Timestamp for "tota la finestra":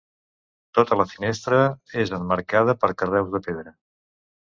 0.77-1.61